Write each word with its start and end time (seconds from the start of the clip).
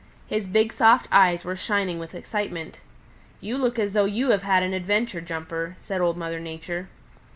His 0.25 0.47
big 0.47 0.73
soft 0.73 1.07
eyes 1.11 1.45
were 1.45 1.55
shining 1.55 1.99
with 1.99 2.15
excitement. 2.15 2.79
"You 3.39 3.55
look 3.55 3.77
as 3.77 3.93
though 3.93 4.05
you 4.05 4.31
had 4.31 4.41
had 4.41 4.63
an 4.63 4.73
adventure, 4.73 5.21
Jumper," 5.21 5.75
said 5.77 6.01
Old 6.01 6.17
Mother 6.17 6.39
Nature. 6.39 6.89